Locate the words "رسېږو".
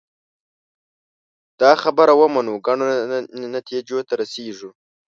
4.21-4.69